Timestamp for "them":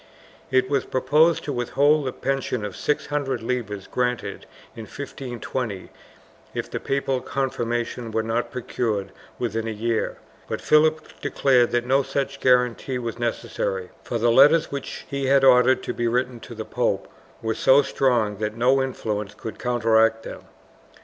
20.23-20.45